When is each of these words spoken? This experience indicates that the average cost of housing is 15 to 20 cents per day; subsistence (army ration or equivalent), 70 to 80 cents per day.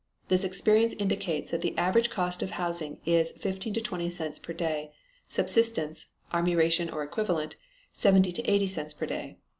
This 0.29 0.43
experience 0.43 0.95
indicates 0.95 1.51
that 1.51 1.61
the 1.61 1.77
average 1.77 2.09
cost 2.09 2.41
of 2.41 2.49
housing 2.57 2.99
is 3.05 3.33
15 3.33 3.75
to 3.75 3.81
20 3.81 4.09
cents 4.09 4.39
per 4.39 4.51
day; 4.51 4.93
subsistence 5.27 6.07
(army 6.31 6.55
ration 6.55 6.89
or 6.89 7.03
equivalent), 7.03 7.55
70 7.93 8.31
to 8.31 8.41
80 8.49 8.65
cents 8.65 8.93
per 8.95 9.05
day. 9.05 9.37